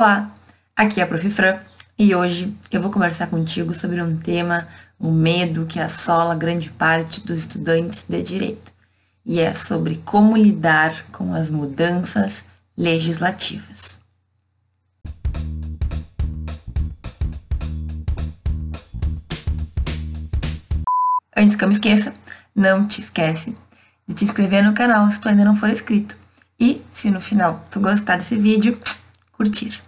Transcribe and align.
Olá, 0.00 0.32
aqui 0.76 1.00
é 1.00 1.02
a 1.02 1.08
Prof. 1.08 1.28
Fran 1.28 1.58
e 1.98 2.14
hoje 2.14 2.56
eu 2.70 2.80
vou 2.80 2.88
conversar 2.88 3.26
contigo 3.26 3.74
sobre 3.74 4.00
um 4.00 4.16
tema, 4.16 4.68
um 5.00 5.10
medo 5.10 5.66
que 5.66 5.80
assola 5.80 6.36
grande 6.36 6.70
parte 6.70 7.20
dos 7.20 7.40
estudantes 7.40 8.04
de 8.08 8.22
direito, 8.22 8.72
e 9.26 9.40
é 9.40 9.52
sobre 9.54 9.96
como 10.04 10.36
lidar 10.36 11.04
com 11.10 11.34
as 11.34 11.50
mudanças 11.50 12.44
legislativas. 12.76 13.98
Antes 21.36 21.56
que 21.56 21.64
eu 21.64 21.68
me 21.68 21.74
esqueça, 21.74 22.14
não 22.54 22.86
te 22.86 23.00
esquece 23.00 23.52
de 24.06 24.14
te 24.14 24.24
inscrever 24.26 24.62
no 24.62 24.74
canal 24.74 25.10
se 25.10 25.20
tu 25.20 25.28
ainda 25.28 25.44
não 25.44 25.56
for 25.56 25.68
inscrito. 25.68 26.16
E 26.56 26.84
se 26.92 27.10
no 27.10 27.20
final 27.20 27.64
tu 27.68 27.80
gostar 27.80 28.16
desse 28.16 28.38
vídeo, 28.38 28.80
curtir. 29.32 29.87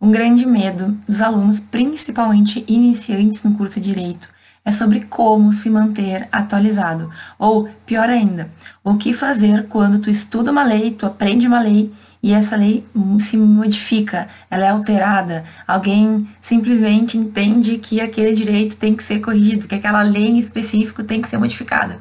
Um 0.00 0.12
grande 0.12 0.46
medo 0.46 0.96
dos 1.08 1.20
alunos, 1.20 1.58
principalmente 1.58 2.64
iniciantes 2.68 3.42
no 3.42 3.54
curso 3.56 3.80
de 3.80 3.92
Direito, 3.92 4.28
é 4.64 4.70
sobre 4.70 5.00
como 5.00 5.52
se 5.52 5.68
manter 5.68 6.28
atualizado. 6.30 7.10
Ou, 7.36 7.68
pior 7.84 8.08
ainda, 8.08 8.48
o 8.84 8.96
que 8.96 9.12
fazer 9.12 9.66
quando 9.66 9.98
tu 9.98 10.08
estuda 10.08 10.52
uma 10.52 10.62
lei, 10.62 10.92
tu 10.92 11.04
aprende 11.04 11.48
uma 11.48 11.58
lei 11.58 11.92
e 12.22 12.32
essa 12.32 12.54
lei 12.54 12.86
se 13.18 13.36
modifica, 13.36 14.28
ela 14.48 14.66
é 14.66 14.68
alterada. 14.68 15.42
Alguém 15.66 16.28
simplesmente 16.40 17.18
entende 17.18 17.76
que 17.78 18.00
aquele 18.00 18.32
direito 18.32 18.76
tem 18.76 18.94
que 18.94 19.02
ser 19.02 19.18
corrigido, 19.18 19.66
que 19.66 19.74
aquela 19.74 20.02
lei 20.02 20.28
em 20.28 20.38
específico 20.38 21.02
tem 21.02 21.20
que 21.20 21.28
ser 21.28 21.38
modificada. 21.38 21.98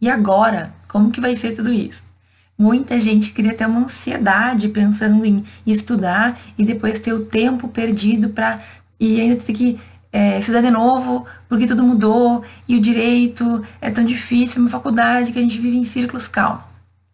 E 0.00 0.08
agora, 0.08 0.72
como 0.86 1.10
que 1.10 1.20
vai 1.20 1.34
ser 1.34 1.52
tudo 1.52 1.72
isso? 1.72 2.11
Muita 2.62 3.00
gente 3.00 3.32
cria 3.32 3.50
até 3.50 3.66
uma 3.66 3.80
ansiedade 3.80 4.68
pensando 4.68 5.24
em 5.24 5.44
estudar 5.66 6.38
e 6.56 6.64
depois 6.64 7.00
ter 7.00 7.12
o 7.12 7.24
tempo 7.24 7.66
perdido 7.66 8.28
para 8.28 8.60
e 9.00 9.20
ainda 9.20 9.34
ter 9.34 9.52
que 9.52 9.80
é, 10.12 10.38
estudar 10.38 10.60
de 10.60 10.70
novo 10.70 11.26
porque 11.48 11.66
tudo 11.66 11.82
mudou 11.82 12.44
e 12.68 12.76
o 12.76 12.80
direito 12.80 13.64
é 13.80 13.90
tão 13.90 14.04
difícil, 14.04 14.60
uma 14.60 14.70
faculdade 14.70 15.32
que 15.32 15.40
a 15.40 15.42
gente 15.42 15.60
vive 15.60 15.76
em 15.76 15.82
círculos. 15.84 16.28
Calma, 16.28 16.64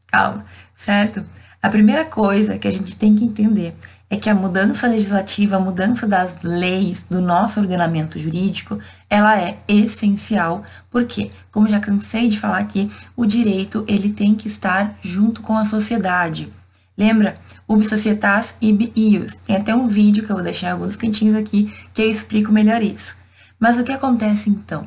calma, 0.08 0.44
certo? 0.74 1.24
A 1.62 1.70
primeira 1.70 2.04
coisa 2.04 2.58
que 2.58 2.68
a 2.68 2.70
gente 2.70 2.94
tem 2.94 3.14
que 3.14 3.24
entender 3.24 3.74
é 4.10 4.16
que 4.16 4.30
a 4.30 4.34
mudança 4.34 4.86
legislativa, 4.86 5.56
a 5.56 5.60
mudança 5.60 6.06
das 6.06 6.42
leis 6.42 7.04
do 7.08 7.20
nosso 7.20 7.60
ordenamento 7.60 8.18
jurídico, 8.18 8.78
ela 9.08 9.38
é 9.38 9.58
essencial, 9.68 10.62
porque, 10.90 11.30
como 11.50 11.68
já 11.68 11.78
cansei 11.78 12.28
de 12.28 12.38
falar 12.38 12.58
aqui, 12.58 12.90
o 13.14 13.26
direito 13.26 13.84
ele 13.86 14.10
tem 14.10 14.34
que 14.34 14.48
estar 14.48 14.96
junto 15.02 15.42
com 15.42 15.56
a 15.56 15.64
sociedade. 15.64 16.50
Lembra? 16.96 17.38
Ubi 17.68 17.84
societas 17.84 18.54
ibi 18.60 18.92
ius. 18.96 19.34
Tem 19.46 19.56
até 19.56 19.74
um 19.74 19.86
vídeo 19.86 20.24
que 20.24 20.32
eu 20.32 20.36
vou 20.36 20.44
deixar 20.44 20.68
em 20.68 20.72
alguns 20.72 20.96
cantinhos 20.96 21.34
aqui 21.34 21.72
que 21.92 22.02
eu 22.02 22.10
explico 22.10 22.50
melhor 22.50 22.82
isso. 22.82 23.14
Mas 23.60 23.78
o 23.78 23.84
que 23.84 23.92
acontece 23.92 24.50
então? 24.50 24.86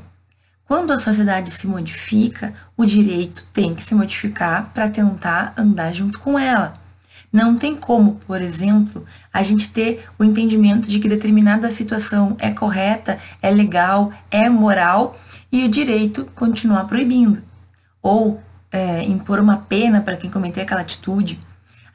Quando 0.66 0.92
a 0.92 0.98
sociedade 0.98 1.52
se 1.52 1.68
modifica, 1.68 2.54
o 2.76 2.86
direito 2.86 3.46
tem 3.54 3.76
que 3.76 3.84
se 3.84 3.94
modificar 3.94 4.72
para 4.74 4.90
tentar 4.90 5.54
andar 5.58 5.94
junto 5.94 6.18
com 6.20 6.40
ela. 6.40 6.81
Não 7.32 7.56
tem 7.56 7.76
como, 7.76 8.16
por 8.28 8.42
exemplo, 8.42 9.06
a 9.32 9.42
gente 9.42 9.70
ter 9.70 10.06
o 10.20 10.24
entendimento 10.24 10.88
de 10.88 11.00
que 11.00 11.08
determinada 11.08 11.72
situação 11.72 12.36
é 12.38 12.52
correta, 12.52 13.18
é 13.42 13.50
legal, 13.50 14.12
é 14.30 14.50
moral 14.50 15.18
e 15.52 15.64
o 15.64 15.70
direito 15.70 16.26
continuar 16.36 16.86
proibindo. 16.86 17.42
Ou 18.02 18.42
é, 18.72 19.04
impor 19.04 19.40
uma 19.40 19.58
pena 19.58 20.02
para 20.02 20.18
quem 20.18 20.30
cometer 20.30 20.62
aquela 20.62 20.82
atitude. 20.82 21.40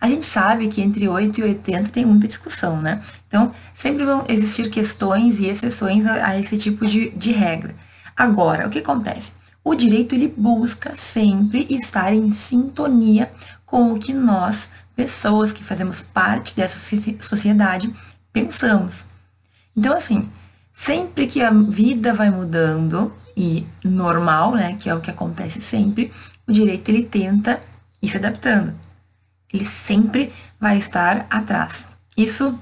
A 0.01 0.09
gente 0.09 0.25
sabe 0.25 0.69
que 0.69 0.81
entre 0.81 1.09
8 1.09 1.41
e 1.41 1.43
80 1.43 1.91
tem 1.91 2.05
muita 2.05 2.27
discussão, 2.27 2.81
né? 2.81 3.03
Então, 3.27 3.53
sempre 3.75 4.05
vão 4.05 4.25
existir 4.29 4.71
questões 4.71 5.41
e 5.41 5.47
exceções 5.47 6.07
a, 6.07 6.29
a 6.29 6.39
esse 6.39 6.57
tipo 6.57 6.87
de, 6.87 7.11
de 7.11 7.33
regra. 7.33 7.75
Agora, 8.17 8.67
o 8.67 8.71
que 8.71 8.79
acontece? 8.79 9.33
O 9.65 9.75
direito 9.75 10.15
ele 10.15 10.29
busca 10.29 10.95
sempre 10.95 11.67
estar 11.71 12.13
em 12.13 12.31
sintonia 12.31 13.31
com 13.65 13.93
o 13.93 13.99
que 13.99 14.13
nós 14.13 14.71
pessoas 14.97 15.53
que 15.53 15.63
fazemos 15.63 16.03
parte 16.03 16.57
dessa 16.57 16.79
sociedade 17.21 17.95
pensamos. 18.33 19.05
Então, 19.77 19.95
assim, 19.95 20.29
sempre 20.73 21.27
que 21.27 21.43
a 21.43 21.51
vida 21.51 22.15
vai 22.15 22.31
mudando 22.31 23.13
e 23.37 23.67
normal, 23.85 24.55
né, 24.55 24.75
que 24.81 24.89
é 24.89 24.95
o 24.95 25.01
que 25.01 25.11
acontece 25.11 25.61
sempre, 25.61 26.11
o 26.47 26.53
direito 26.53 26.89
ele 26.89 27.05
tenta 27.05 27.61
ir 28.01 28.09
se 28.09 28.17
adaptando. 28.17 28.75
Ele 29.53 29.65
sempre 29.65 30.33
vai 30.59 30.79
estar 30.79 31.27
atrás. 31.29 31.87
Isso 32.17 32.59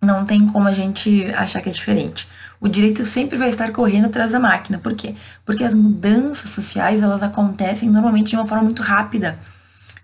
não 0.00 0.24
tem 0.24 0.46
como 0.46 0.68
a 0.68 0.72
gente 0.72 1.26
achar 1.34 1.60
que 1.60 1.68
é 1.68 1.72
diferente. 1.72 2.28
O 2.60 2.68
direito 2.68 3.04
sempre 3.04 3.36
vai 3.36 3.48
estar 3.48 3.72
correndo 3.72 4.06
atrás 4.06 4.32
da 4.32 4.40
máquina. 4.40 4.78
Por 4.78 4.94
quê? 4.94 5.14
Porque 5.44 5.64
as 5.64 5.74
mudanças 5.74 6.50
sociais, 6.50 7.02
elas 7.02 7.22
acontecem 7.22 7.90
normalmente 7.90 8.30
de 8.30 8.36
uma 8.36 8.46
forma 8.46 8.64
muito 8.64 8.82
rápida. 8.82 9.38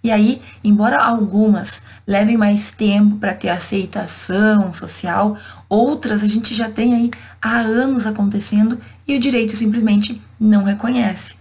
E 0.02 0.10
aí, 0.10 0.40
embora 0.64 0.98
algumas 0.98 1.82
levem 2.06 2.36
mais 2.36 2.70
tempo 2.70 3.16
para 3.16 3.34
ter 3.34 3.50
aceitação 3.50 4.72
social, 4.72 5.36
outras 5.68 6.22
a 6.22 6.26
gente 6.26 6.54
já 6.54 6.70
tem 6.70 6.94
aí 6.94 7.10
há 7.40 7.58
anos 7.58 8.06
acontecendo 8.06 8.80
e 9.06 9.16
o 9.16 9.20
direito 9.20 9.54
simplesmente 9.54 10.20
não 10.38 10.64
reconhece, 10.64 11.36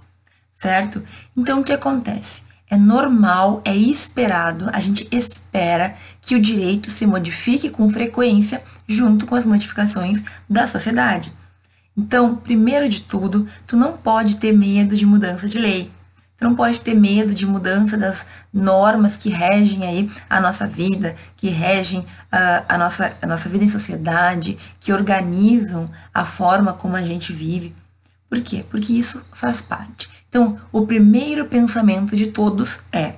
certo? 0.54 1.02
Então 1.36 1.62
o 1.62 1.64
que 1.64 1.72
acontece? 1.72 2.42
É 2.70 2.78
normal, 2.78 3.62
é 3.66 3.76
esperado, 3.76 4.70
a 4.72 4.80
gente 4.80 5.08
espera 5.12 5.96
que 6.22 6.36
o 6.36 6.42
direito 6.42 6.92
se 6.92 7.06
modifique 7.08 7.70
com 7.70 7.90
frequência 7.90 8.62
junto 8.88 9.26
com 9.26 9.36
as 9.36 9.46
modificações 9.46 10.22
da 10.48 10.68
sociedade. 10.68 11.34
Então, 11.98 12.36
primeiro 12.36 12.88
de 12.88 13.02
tudo, 13.02 13.48
tu 13.66 13.76
não 13.76 13.94
pode 13.94 14.38
ter 14.38 14.52
medo 14.52 14.96
de 14.96 15.06
mudança 15.06 15.50
de 15.50 15.60
lei. 15.60 15.92
Você 16.40 16.46
não 16.46 16.56
pode 16.56 16.80
ter 16.80 16.94
medo 16.94 17.36
de 17.36 17.46
mudança 17.46 17.98
das 17.98 18.26
normas 18.54 19.18
que 19.18 19.28
regem 19.30 19.86
aí 19.86 20.10
a 20.30 20.40
nossa 20.40 20.66
vida, 20.66 21.14
que 21.36 21.50
regem 21.50 22.00
uh, 22.00 22.64
a, 22.66 22.78
nossa, 22.78 23.14
a 23.22 23.28
nossa 23.28 23.50
vida 23.50 23.66
em 23.66 23.70
sociedade, 23.70 24.58
que 24.80 24.94
organizam 24.94 25.92
a 26.14 26.24
forma 26.24 26.72
como 26.72 26.96
a 26.96 27.04
gente 27.04 27.34
vive. 27.34 27.76
Por 28.30 28.40
quê? 28.40 28.64
Porque 28.70 28.94
isso 28.94 29.22
faz 29.34 29.62
parte. 29.62 30.10
Então, 30.30 30.58
o 30.72 30.88
primeiro 30.88 31.44
pensamento 31.44 32.16
de 32.16 32.28
todos 32.28 32.80
é 32.90 33.16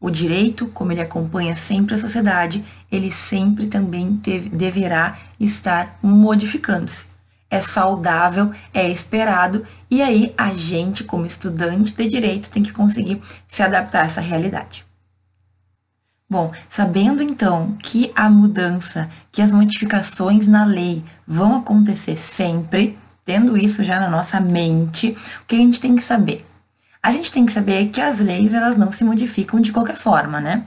o 0.00 0.08
direito, 0.08 0.66
como 0.68 0.90
ele 0.90 1.02
acompanha 1.02 1.54
sempre 1.54 1.96
a 1.96 1.98
sociedade, 1.98 2.64
ele 2.90 3.12
sempre 3.12 3.66
também 3.66 4.18
deverá 4.50 5.18
estar 5.38 5.98
modificando-se 6.02 7.13
é 7.54 7.60
saudável, 7.60 8.50
é 8.72 8.88
esperado, 8.88 9.64
e 9.90 10.02
aí 10.02 10.34
a 10.36 10.52
gente, 10.52 11.04
como 11.04 11.24
estudante 11.24 11.94
de 11.94 12.06
direito, 12.06 12.50
tem 12.50 12.62
que 12.62 12.72
conseguir 12.72 13.22
se 13.46 13.62
adaptar 13.62 14.02
a 14.02 14.06
essa 14.06 14.20
realidade. 14.20 14.84
Bom, 16.28 16.52
sabendo 16.68 17.22
então 17.22 17.76
que 17.80 18.10
a 18.16 18.28
mudança, 18.28 19.08
que 19.30 19.40
as 19.40 19.52
modificações 19.52 20.48
na 20.48 20.64
lei 20.64 21.04
vão 21.26 21.56
acontecer 21.56 22.16
sempre, 22.16 22.98
tendo 23.24 23.56
isso 23.56 23.84
já 23.84 24.00
na 24.00 24.08
nossa 24.08 24.40
mente, 24.40 25.16
o 25.42 25.46
que 25.46 25.54
a 25.54 25.58
gente 25.58 25.80
tem 25.80 25.94
que 25.94 26.02
saber? 26.02 26.44
A 27.00 27.10
gente 27.12 27.30
tem 27.30 27.46
que 27.46 27.52
saber 27.52 27.88
que 27.90 28.00
as 28.00 28.18
leis 28.18 28.52
elas 28.52 28.74
não 28.74 28.90
se 28.90 29.04
modificam 29.04 29.60
de 29.60 29.70
qualquer 29.70 29.96
forma, 29.96 30.40
né? 30.40 30.64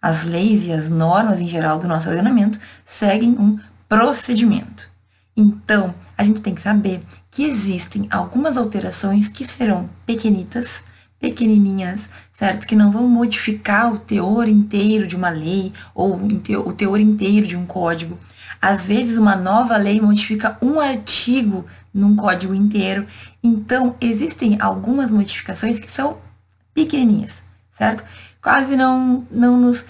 As 0.00 0.24
leis 0.24 0.66
e 0.66 0.72
as 0.72 0.88
normas 0.88 1.40
em 1.40 1.48
geral 1.48 1.80
do 1.80 1.88
nosso 1.88 2.08
ordenamento 2.08 2.60
seguem 2.84 3.30
um 3.30 3.58
procedimento. 3.88 4.88
Então, 5.36 5.94
a 6.18 6.24
gente 6.24 6.40
tem 6.40 6.52
que 6.52 6.60
saber 6.60 7.00
que 7.30 7.44
existem 7.44 8.08
algumas 8.10 8.56
alterações 8.56 9.28
que 9.28 9.44
serão 9.44 9.88
pequenitas, 10.04 10.82
pequenininhas, 11.20 12.10
certo? 12.32 12.66
Que 12.66 12.74
não 12.74 12.90
vão 12.90 13.06
modificar 13.06 13.92
o 13.92 14.00
teor 14.00 14.48
inteiro 14.48 15.06
de 15.06 15.14
uma 15.14 15.30
lei 15.30 15.72
ou 15.94 16.16
o 16.66 16.72
teor 16.72 16.98
inteiro 16.98 17.46
de 17.46 17.56
um 17.56 17.64
código. 17.64 18.18
Às 18.60 18.82
vezes, 18.82 19.16
uma 19.16 19.36
nova 19.36 19.76
lei 19.76 20.00
modifica 20.00 20.58
um 20.60 20.80
artigo 20.80 21.64
num 21.94 22.16
código 22.16 22.52
inteiro. 22.52 23.06
Então, 23.40 23.94
existem 24.00 24.60
algumas 24.60 25.12
modificações 25.12 25.78
que 25.78 25.88
são 25.90 26.18
pequenininhas, 26.74 27.44
certo? 27.70 28.02
Quase 28.42 28.74
não, 28.76 29.24
não 29.30 29.56
nos 29.56 29.84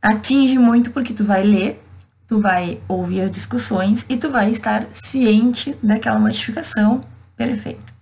atinge 0.00 0.58
muito 0.58 0.90
porque 0.92 1.12
tu 1.12 1.24
vai 1.24 1.42
ler 1.42 1.83
tu 2.34 2.40
vai 2.40 2.80
ouvir 2.88 3.20
as 3.20 3.30
discussões 3.30 4.04
e 4.08 4.16
tu 4.16 4.28
vai 4.28 4.50
estar 4.50 4.88
ciente 4.92 5.72
daquela 5.80 6.18
modificação. 6.18 7.04
Perfeito. 7.36 7.94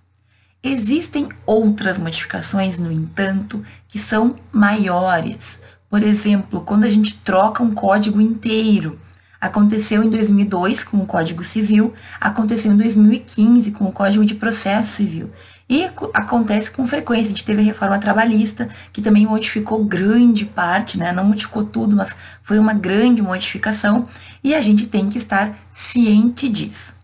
Existem 0.63 1.29
outras 1.45 1.99
modificações, 1.99 2.79
no 2.79 2.91
entanto, 2.91 3.63
que 3.87 3.99
são 3.99 4.37
maiores. 4.51 5.61
Por 5.91 6.03
exemplo, 6.03 6.63
quando 6.63 6.85
a 6.85 6.89
gente 6.89 7.17
troca 7.17 7.63
um 7.63 7.75
código 7.75 8.23
inteiro. 8.23 8.99
Aconteceu 9.39 10.03
em 10.03 10.09
2002 10.09 10.83
com 10.83 10.99
o 10.99 11.07
Código 11.07 11.45
Civil, 11.45 11.93
aconteceu 12.19 12.73
em 12.73 12.77
2015 12.77 13.73
com 13.73 13.85
o 13.85 13.93
Código 13.93 14.25
de 14.25 14.37
Processo 14.37 14.93
Civil. 14.93 15.31
E 15.73 15.91
acontece 16.13 16.71
com 16.71 16.87
frequência. 16.87 17.25
A 17.25 17.29
gente 17.29 17.45
teve 17.45 17.63
a 17.63 17.65
reforma 17.65 17.99
trabalhista, 17.99 18.69
que 18.93 19.01
também 19.01 19.25
modificou 19.25 19.83
grande 19.83 20.45
parte, 20.45 20.99
né? 20.99 21.13
Não 21.13 21.25
modificou 21.25 21.65
tudo, 21.65 21.97
mas 21.97 22.15
foi 22.43 22.59
uma 22.59 22.75
grande 22.75 23.23
modificação. 23.23 24.07
E 24.45 24.55
a 24.55 24.61
gente 24.61 24.87
tem 24.87 25.09
que 25.09 25.17
estar 25.17 25.57
ciente 25.73 26.47
disso. 26.47 26.95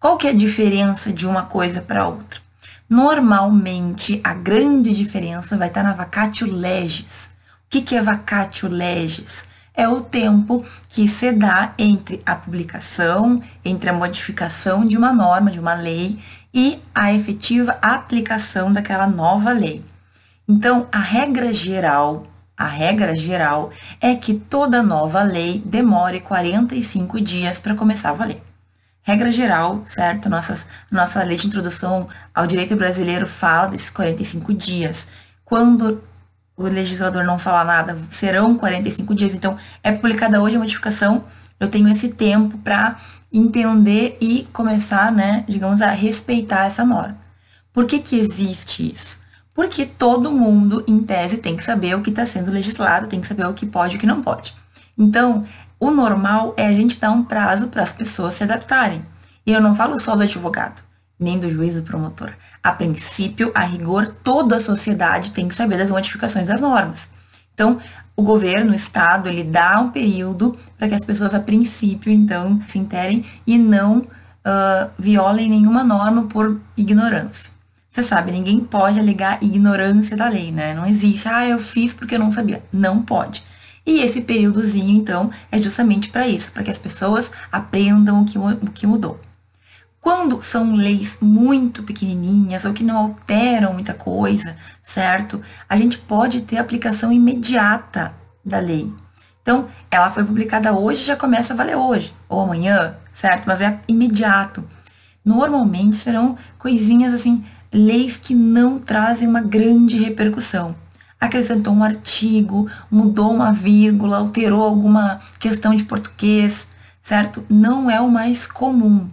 Qual 0.00 0.16
que 0.16 0.26
é 0.26 0.30
a 0.30 0.34
diferença 0.34 1.12
de 1.12 1.26
uma 1.26 1.42
coisa 1.42 1.82
para 1.82 2.08
outra? 2.08 2.40
Normalmente, 2.88 4.18
a 4.24 4.32
grande 4.32 4.94
diferença 4.94 5.54
vai 5.54 5.68
estar 5.68 5.82
na 5.82 5.92
vacatio 5.92 6.50
legis. 6.50 7.28
O 7.66 7.68
que, 7.68 7.82
que 7.82 7.96
é 7.96 8.00
vacatio 8.00 8.66
legis? 8.66 9.44
É 9.76 9.86
o 9.86 10.00
tempo 10.00 10.64
que 10.88 11.06
se 11.06 11.30
dá 11.32 11.74
entre 11.78 12.22
a 12.24 12.34
publicação, 12.34 13.42
entre 13.62 13.90
a 13.90 13.92
modificação 13.92 14.86
de 14.86 14.96
uma 14.96 15.12
norma, 15.12 15.50
de 15.50 15.60
uma 15.60 15.74
lei 15.74 16.18
e 16.52 16.80
a 16.94 17.12
efetiva 17.12 17.76
aplicação 17.82 18.72
daquela 18.72 19.06
nova 19.06 19.52
lei. 19.52 19.84
Então, 20.48 20.86
a 20.90 20.98
regra 20.98 21.52
geral, 21.52 22.26
a 22.56 22.64
regra 22.64 23.14
geral 23.14 23.70
é 24.00 24.14
que 24.14 24.32
toda 24.32 24.82
nova 24.82 25.22
lei 25.22 25.62
demore 25.62 26.20
45 26.20 27.20
dias 27.20 27.58
para 27.58 27.74
começar 27.74 28.10
a 28.10 28.14
valer. 28.14 28.42
Regra 29.02 29.30
geral, 29.30 29.82
certo? 29.84 30.30
Nossa, 30.30 30.58
nossa 30.90 31.22
lei 31.22 31.36
de 31.36 31.46
introdução 31.46 32.08
ao 32.34 32.46
direito 32.46 32.74
brasileiro 32.74 33.26
fala 33.26 33.68
desses 33.68 33.90
45 33.90 34.54
dias. 34.54 35.06
Quando 35.44 36.02
o 36.56 36.64
legislador 36.64 37.24
não 37.24 37.38
falar 37.38 37.64
nada, 37.64 37.98
serão 38.10 38.56
45 38.56 39.14
dias. 39.14 39.34
Então, 39.34 39.56
é 39.82 39.92
publicada 39.92 40.40
hoje 40.40 40.56
a 40.56 40.58
modificação, 40.58 41.24
eu 41.60 41.68
tenho 41.68 41.88
esse 41.88 42.08
tempo 42.08 42.56
para 42.58 42.96
entender 43.32 44.16
e 44.20 44.48
começar, 44.52 45.12
né, 45.12 45.44
digamos, 45.46 45.82
a 45.82 45.90
respeitar 45.90 46.64
essa 46.66 46.84
norma. 46.84 47.18
Por 47.72 47.84
que, 47.84 47.98
que 47.98 48.18
existe 48.18 48.90
isso? 48.90 49.20
Porque 49.52 49.84
todo 49.84 50.32
mundo, 50.32 50.84
em 50.86 51.02
tese, 51.02 51.38
tem 51.38 51.56
que 51.56 51.64
saber 51.64 51.94
o 51.94 52.02
que 52.02 52.10
está 52.10 52.24
sendo 52.24 52.50
legislado, 52.50 53.06
tem 53.06 53.20
que 53.20 53.26
saber 53.26 53.46
o 53.46 53.54
que 53.54 53.66
pode 53.66 53.94
e 53.94 53.96
o 53.96 54.00
que 54.00 54.06
não 54.06 54.22
pode. 54.22 54.54
Então, 54.96 55.44
o 55.78 55.90
normal 55.90 56.54
é 56.56 56.66
a 56.66 56.72
gente 56.72 56.98
dar 56.98 57.10
um 57.10 57.22
prazo 57.22 57.68
para 57.68 57.82
as 57.82 57.92
pessoas 57.92 58.34
se 58.34 58.44
adaptarem. 58.44 59.04
E 59.46 59.52
eu 59.52 59.60
não 59.60 59.74
falo 59.74 59.98
só 59.98 60.16
do 60.16 60.22
advogado, 60.22 60.82
nem 61.18 61.38
do 61.38 61.48
juiz 61.48 61.74
do 61.74 61.82
promotor. 61.82 62.32
A 62.62 62.72
princípio, 62.72 63.50
a 63.54 63.60
rigor, 63.60 64.14
toda 64.22 64.56
a 64.56 64.60
sociedade 64.60 65.30
tem 65.30 65.48
que 65.48 65.54
saber 65.54 65.78
das 65.78 65.90
modificações 65.90 66.46
das 66.46 66.60
normas. 66.60 67.08
Então, 67.54 67.78
o 68.14 68.22
governo, 68.22 68.72
o 68.72 68.74
Estado, 68.74 69.28
ele 69.28 69.42
dá 69.42 69.80
um 69.80 69.90
período 69.90 70.56
para 70.78 70.88
que 70.88 70.94
as 70.94 71.04
pessoas, 71.04 71.34
a 71.34 71.40
princípio, 71.40 72.12
então, 72.12 72.60
se 72.66 72.78
interem 72.78 73.24
e 73.46 73.58
não 73.58 73.98
uh, 73.98 74.90
violem 74.98 75.48
nenhuma 75.48 75.82
norma 75.82 76.24
por 76.24 76.60
ignorância. 76.76 77.50
Você 77.90 78.02
sabe, 78.02 78.30
ninguém 78.30 78.60
pode 78.60 79.00
alegar 79.00 79.42
ignorância 79.42 80.14
da 80.16 80.28
lei, 80.28 80.52
né? 80.52 80.74
Não 80.74 80.84
existe, 80.84 81.28
ah, 81.28 81.46
eu 81.48 81.58
fiz 81.58 81.94
porque 81.94 82.14
eu 82.14 82.18
não 82.18 82.30
sabia. 82.30 82.62
Não 82.70 83.02
pode. 83.02 83.42
E 83.86 84.00
esse 84.00 84.20
períodozinho, 84.20 84.94
então, 84.94 85.30
é 85.50 85.56
justamente 85.56 86.10
para 86.10 86.28
isso, 86.28 86.52
para 86.52 86.62
que 86.62 86.70
as 86.70 86.76
pessoas 86.76 87.32
aprendam 87.50 88.20
o 88.20 88.24
que, 88.26 88.36
o 88.36 88.70
que 88.74 88.86
mudou. 88.86 89.18
Quando 90.06 90.40
são 90.40 90.72
leis 90.72 91.18
muito 91.20 91.82
pequenininhas 91.82 92.64
ou 92.64 92.72
que 92.72 92.84
não 92.84 92.96
alteram 92.96 93.72
muita 93.72 93.92
coisa, 93.92 94.56
certo? 94.80 95.42
A 95.68 95.76
gente 95.76 95.98
pode 95.98 96.42
ter 96.42 96.58
aplicação 96.58 97.10
imediata 97.10 98.14
da 98.44 98.60
lei. 98.60 98.94
Então, 99.42 99.66
ela 99.90 100.08
foi 100.08 100.22
publicada 100.22 100.72
hoje 100.72 101.02
já 101.02 101.16
começa 101.16 101.52
a 101.52 101.56
valer 101.56 101.74
hoje, 101.74 102.14
ou 102.28 102.40
amanhã, 102.40 102.94
certo? 103.12 103.46
Mas 103.48 103.60
é 103.60 103.80
imediato. 103.88 104.62
Normalmente 105.24 105.96
serão 105.96 106.36
coisinhas 106.56 107.12
assim, 107.12 107.44
leis 107.72 108.16
que 108.16 108.32
não 108.32 108.78
trazem 108.78 109.26
uma 109.26 109.40
grande 109.40 109.98
repercussão 109.98 110.76
acrescentou 111.18 111.72
um 111.72 111.82
artigo, 111.82 112.70
mudou 112.88 113.34
uma 113.34 113.50
vírgula, 113.50 114.18
alterou 114.18 114.62
alguma 114.62 115.20
questão 115.40 115.74
de 115.74 115.82
português, 115.82 116.68
certo? 117.02 117.44
Não 117.48 117.90
é 117.90 118.00
o 118.00 118.08
mais 118.08 118.46
comum. 118.46 119.10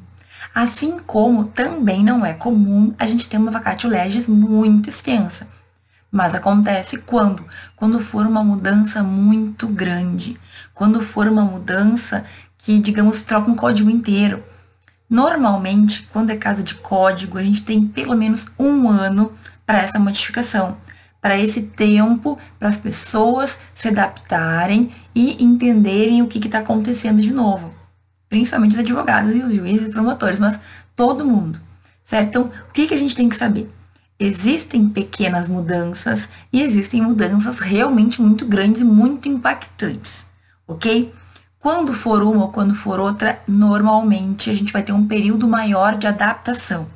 Assim 0.53 0.99
como 0.99 1.45
também 1.45 2.03
não 2.03 2.25
é 2.25 2.33
comum 2.33 2.93
a 2.99 3.05
gente 3.05 3.27
ter 3.27 3.37
uma 3.37 3.51
vacatio 3.51 3.89
legis 3.89 4.27
muito 4.27 4.89
extensa. 4.89 5.47
Mas 6.11 6.35
acontece 6.35 6.97
quando? 6.97 7.43
Quando 7.75 7.99
for 7.99 8.27
uma 8.27 8.43
mudança 8.43 9.01
muito 9.01 9.67
grande. 9.67 10.37
Quando 10.73 11.01
for 11.01 11.27
uma 11.27 11.43
mudança 11.43 12.23
que, 12.57 12.79
digamos, 12.79 13.23
troca 13.23 13.49
um 13.49 13.55
código 13.55 13.89
inteiro. 13.89 14.43
Normalmente, 15.09 16.07
quando 16.11 16.29
é 16.29 16.35
caso 16.35 16.63
de 16.63 16.75
código, 16.75 17.37
a 17.37 17.43
gente 17.43 17.63
tem 17.63 17.87
pelo 17.87 18.15
menos 18.15 18.47
um 18.59 18.87
ano 18.87 19.31
para 19.65 19.79
essa 19.79 19.97
modificação 19.97 20.77
para 21.23 21.39
esse 21.39 21.61
tempo, 21.61 22.37
para 22.59 22.67
as 22.67 22.75
pessoas 22.75 23.57
se 23.73 23.87
adaptarem 23.87 24.91
e 25.15 25.41
entenderem 25.41 26.21
o 26.21 26.27
que 26.27 26.37
está 26.37 26.59
acontecendo 26.59 27.21
de 27.21 27.31
novo. 27.31 27.73
Principalmente 28.33 28.71
os 28.71 28.79
advogados 28.79 29.35
e 29.35 29.43
os 29.43 29.53
juízes 29.53 29.89
e 29.89 29.91
promotores, 29.91 30.39
mas 30.39 30.59
todo 30.95 31.23
mundo. 31.23 31.61
Certo? 32.03 32.29
Então, 32.29 32.51
o 32.67 32.73
que, 32.73 32.87
que 32.87 32.93
a 32.95 32.97
gente 32.97 33.13
tem 33.13 33.29
que 33.29 33.35
saber? 33.35 33.71
Existem 34.19 34.89
pequenas 34.89 35.47
mudanças 35.47 36.27
e 36.51 36.63
existem 36.63 36.99
mudanças 36.99 37.59
realmente 37.59 38.23
muito 38.23 38.43
grandes 38.43 38.81
e 38.81 38.83
muito 38.83 39.29
impactantes, 39.29 40.25
ok? 40.67 41.13
Quando 41.59 41.93
for 41.93 42.23
uma 42.23 42.45
ou 42.45 42.51
quando 42.51 42.73
for 42.73 42.99
outra, 42.99 43.39
normalmente 43.47 44.49
a 44.49 44.53
gente 44.53 44.73
vai 44.73 44.81
ter 44.81 44.93
um 44.93 45.05
período 45.05 45.47
maior 45.47 45.95
de 45.95 46.07
adaptação. 46.07 46.87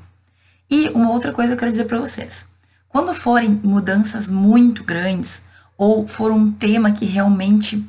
E 0.68 0.90
uma 0.90 1.12
outra 1.12 1.32
coisa 1.32 1.50
que 1.50 1.54
eu 1.54 1.60
quero 1.60 1.72
dizer 1.72 1.86
para 1.86 2.00
vocês. 2.00 2.48
Quando 2.90 3.14
forem 3.14 3.62
mudanças 3.64 4.28
muito 4.28 4.84
grandes 4.84 5.44
ou 5.78 6.08
for 6.08 6.32
um 6.32 6.52
tema 6.52 6.92
que 6.92 7.06
realmente 7.06 7.88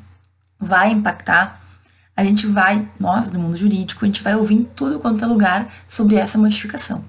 vai 0.60 0.90
impactar, 0.90 1.58
a 2.18 2.24
gente 2.24 2.48
vai, 2.48 2.84
nós 2.98 3.30
do 3.30 3.38
mundo 3.38 3.56
jurídico, 3.56 4.04
a 4.04 4.08
gente 4.08 4.24
vai 4.24 4.34
ouvir 4.34 4.56
em 4.56 4.64
tudo 4.64 4.98
quanto 4.98 5.22
é 5.22 5.26
lugar 5.28 5.72
sobre 5.86 6.16
essa 6.16 6.36
modificação. 6.36 7.04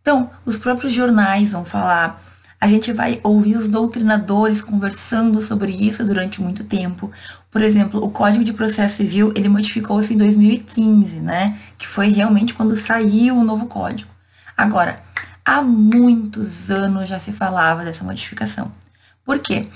Então, 0.00 0.28
os 0.44 0.58
próprios 0.58 0.92
jornais 0.92 1.52
vão 1.52 1.64
falar, 1.64 2.20
a 2.60 2.66
gente 2.66 2.92
vai 2.92 3.20
ouvir 3.22 3.56
os 3.56 3.68
doutrinadores 3.68 4.60
conversando 4.60 5.40
sobre 5.40 5.70
isso 5.70 6.04
durante 6.04 6.42
muito 6.42 6.64
tempo. 6.64 7.12
Por 7.48 7.62
exemplo, 7.62 8.04
o 8.04 8.10
Código 8.10 8.42
de 8.42 8.52
Processo 8.52 8.96
Civil, 8.96 9.32
ele 9.36 9.48
modificou-se 9.48 10.12
em 10.12 10.16
2015, 10.16 11.20
né? 11.20 11.56
Que 11.78 11.86
foi 11.86 12.08
realmente 12.08 12.52
quando 12.52 12.74
saiu 12.74 13.36
o 13.36 13.44
novo 13.44 13.66
código. 13.66 14.10
Agora, 14.56 15.00
há 15.44 15.62
muitos 15.62 16.72
anos 16.72 17.08
já 17.08 17.20
se 17.20 17.30
falava 17.30 17.84
dessa 17.84 18.02
modificação. 18.02 18.72
Por 19.24 19.38
quê? 19.38 19.68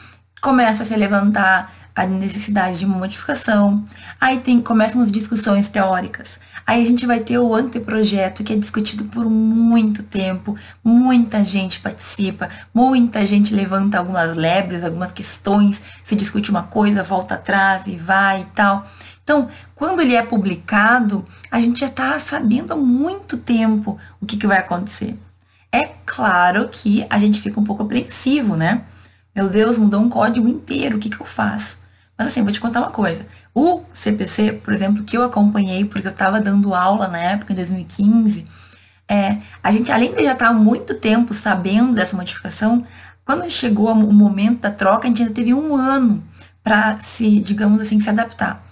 Começa 0.43 0.83
a 0.83 0.87
se 0.87 0.97
levantar 0.97 1.73
a 1.95 2.05
necessidade 2.07 2.81
de 2.81 2.87
modificação, 2.87 3.85
aí 4.21 4.41
tem, 4.41 4.61
começam 4.61 5.01
as 5.01 5.13
discussões 5.13 5.69
teóricas. 5.69 6.41
Aí 6.67 6.83
a 6.83 6.87
gente 6.87 7.07
vai 7.07 7.21
ter 7.21 7.39
o 7.39 7.55
anteprojeto 7.55 8.43
que 8.43 8.53
é 8.53 8.57
discutido 8.57 9.05
por 9.05 9.27
muito 9.27 10.03
tempo, 10.03 10.57
muita 10.83 11.45
gente 11.45 11.79
participa, 11.79 12.49
muita 12.73 13.25
gente 13.25 13.55
levanta 13.55 13.99
algumas 13.99 14.35
lebres, 14.35 14.83
algumas 14.83 15.13
questões, 15.13 15.81
se 16.03 16.17
discute 16.17 16.51
uma 16.51 16.65
coisa, 16.65 17.03
volta 17.03 17.35
atrás 17.35 17.87
e 17.87 17.97
vai 17.97 18.41
e 18.41 18.47
tal. 18.47 18.87
Então, 19.23 19.49
quando 19.75 20.01
ele 20.01 20.15
é 20.15 20.23
publicado, 20.23 21.25
a 21.51 21.61
gente 21.61 21.81
já 21.81 21.87
está 21.87 22.19
sabendo 22.19 22.73
há 22.73 22.77
muito 22.77 23.37
tempo 23.37 23.99
o 24.21 24.27
que, 24.27 24.37
que 24.37 24.47
vai 24.47 24.59
acontecer. 24.59 25.17
É 25.71 25.91
claro 26.05 26.69
que 26.69 27.07
a 27.09 27.19
gente 27.19 27.41
fica 27.41 27.59
um 27.61 27.65
pouco 27.65 27.83
apreensivo, 27.83 28.57
né? 28.57 28.83
Meu 29.35 29.49
Deus, 29.49 29.79
mudou 29.79 30.01
um 30.01 30.09
código 30.09 30.49
inteiro, 30.49 30.97
o 30.97 31.01
que, 31.01 31.09
que 31.09 31.21
eu 31.21 31.27
faço? 31.27 31.84
Mas 32.17 32.29
assim, 32.29 32.43
vou 32.43 32.53
te 32.53 32.61
contar 32.61 32.81
uma 32.81 32.91
coisa. 32.91 33.27
O 33.55 33.83
CPC, 33.93 34.53
por 34.53 34.73
exemplo, 34.73 35.03
que 35.03 35.17
eu 35.17 35.23
acompanhei, 35.23 35.85
porque 35.85 36.07
eu 36.07 36.13
estava 36.13 36.41
dando 36.41 36.75
aula 36.75 37.09
na 37.09 37.19
época, 37.19 37.53
em 37.53 37.57
2015, 37.57 38.47
é, 39.09 39.39
a 39.63 39.71
gente, 39.71 39.93
além 39.93 40.15
de 40.15 40.23
já 40.23 40.33
estar 40.33 40.49
há 40.49 40.53
muito 40.53 40.95
tempo 40.95 41.35
sabendo 41.35 41.95
dessa 41.95 42.17
modificação, 42.17 42.87
quando 43.25 43.49
chegou 43.51 43.91
o 43.91 44.13
momento 44.13 44.61
da 44.61 44.71
troca, 44.71 45.07
a 45.07 45.09
gente 45.09 45.23
ainda 45.23 45.35
teve 45.35 45.53
um 45.53 45.75
ano 45.75 46.23
para 46.63 46.99
se, 47.01 47.41
digamos 47.41 47.81
assim, 47.81 47.99
se 48.01 48.09
adaptar. 48.09 48.63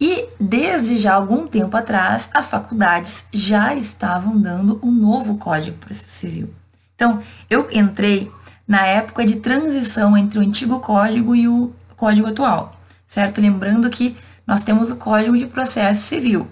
E 0.00 0.28
desde 0.40 0.98
já 0.98 1.14
algum 1.14 1.46
tempo 1.46 1.76
atrás, 1.76 2.28
as 2.34 2.48
faculdades 2.48 3.24
já 3.32 3.74
estavam 3.74 4.36
dando 4.36 4.78
um 4.82 4.90
novo 4.90 5.36
Código 5.36 5.76
de 5.76 5.84
Processo 5.84 6.10
Civil. 6.10 6.52
Então, 6.94 7.22
eu 7.48 7.68
entrei 7.70 8.30
na 8.66 8.84
época 8.86 9.24
de 9.24 9.36
transição 9.36 10.16
entre 10.16 10.38
o 10.38 10.42
antigo 10.42 10.80
código 10.80 11.36
e 11.36 11.46
o 11.46 11.72
código 12.02 12.26
atual, 12.26 12.76
certo? 13.06 13.40
Lembrando 13.40 13.88
que 13.88 14.16
nós 14.44 14.64
temos 14.64 14.90
o 14.90 14.96
Código 14.96 15.38
de 15.38 15.46
Processo 15.46 16.02
Civil. 16.02 16.48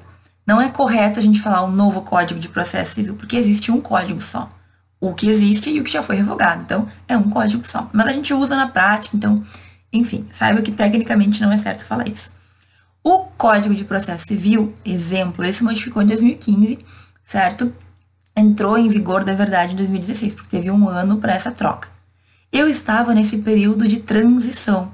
Não 0.47 0.61
é 0.61 0.69
correto 0.69 1.19
a 1.19 1.23
gente 1.23 1.41
falar 1.41 1.63
o 1.63 1.71
novo 1.73 2.03
Código 2.03 2.39
de 2.39 2.49
Processo 2.49 2.95
Civil, 2.95 3.17
porque 3.17 3.37
existe 3.37 3.73
um 3.73 3.81
código 3.81 4.21
só. 4.21 4.49
O 5.01 5.13
que 5.13 5.29
existe 5.29 5.69
e 5.69 5.81
o 5.81 5.83
que 5.83 5.91
já 5.91 6.05
foi 6.05 6.15
revogado. 6.15 6.63
Então, 6.63 6.87
é 7.09 7.17
um 7.17 7.29
código 7.29 7.67
só. 7.67 7.91
Mas 7.93 8.07
a 8.07 8.13
gente 8.13 8.33
usa 8.33 8.57
na 8.57 8.69
prática, 8.69 9.17
então, 9.17 9.45
enfim, 9.93 10.25
saiba 10.31 10.63
que 10.63 10.71
tecnicamente 10.71 11.43
não 11.43 11.51
é 11.51 11.59
certo 11.59 11.85
falar 11.85 12.09
isso. 12.09 12.31
O 13.03 13.25
Código 13.37 13.75
de 13.75 13.83
Processo 13.83 14.27
Civil, 14.27 14.73
exemplo, 14.85 15.45
ele 15.45 15.53
se 15.53 15.65
modificou 15.65 16.01
em 16.01 16.07
2015, 16.07 16.79
certo? 17.25 17.75
entrou 18.37 18.79
em 18.79 18.89
vigor, 18.89 19.25
da 19.25 19.35
verdade, 19.35 19.73
em 19.73 19.77
2016, 19.77 20.35
porque 20.35 20.49
teve 20.49 20.71
um 20.71 20.89
ano 20.89 21.17
para 21.17 21.35
essa 21.35 21.51
troca. 21.51 21.89
Eu 22.53 22.69
estava 22.69 23.13
nesse 23.13 23.39
período 23.39 23.89
de 23.89 23.99
transição, 23.99 24.93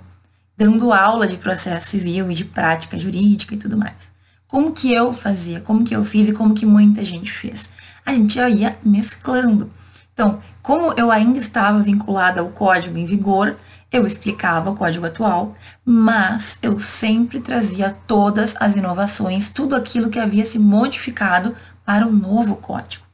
dando 0.56 0.92
aula 0.92 1.26
de 1.26 1.36
processo 1.36 1.90
civil 1.90 2.30
e 2.30 2.34
de 2.34 2.44
prática 2.44 2.98
jurídica 2.98 3.54
e 3.54 3.58
tudo 3.58 3.76
mais. 3.76 4.10
Como 4.48 4.72
que 4.72 4.94
eu 4.94 5.12
fazia, 5.12 5.60
como 5.60 5.84
que 5.84 5.94
eu 5.94 6.04
fiz 6.04 6.28
e 6.28 6.32
como 6.32 6.54
que 6.54 6.64
muita 6.64 7.04
gente 7.04 7.32
fez? 7.32 7.68
A 8.04 8.14
gente 8.14 8.34
já 8.34 8.48
ia 8.48 8.78
mesclando. 8.84 9.70
Então, 10.14 10.40
como 10.62 10.92
eu 10.96 11.10
ainda 11.10 11.38
estava 11.38 11.80
vinculada 11.80 12.40
ao 12.40 12.48
código 12.48 12.96
em 12.96 13.04
vigor, 13.04 13.56
eu 13.92 14.06
explicava 14.06 14.70
o 14.70 14.74
código 14.74 15.06
atual, 15.06 15.54
mas 15.84 16.58
eu 16.62 16.78
sempre 16.78 17.40
trazia 17.40 17.96
todas 18.06 18.54
as 18.58 18.76
inovações, 18.76 19.50
tudo 19.50 19.76
aquilo 19.76 20.10
que 20.10 20.18
havia 20.18 20.44
se 20.46 20.58
modificado 20.58 21.54
para 21.84 22.06
o 22.06 22.12
novo 22.12 22.56
código, 22.56 23.04